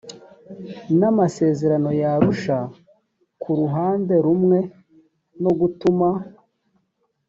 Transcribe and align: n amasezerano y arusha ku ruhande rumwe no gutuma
n 0.99 1.01
amasezerano 1.11 1.89
y 2.01 2.03
arusha 2.13 2.57
ku 3.41 3.49
ruhande 3.59 4.13
rumwe 4.25 4.59
no 5.41 5.51
gutuma 5.59 6.09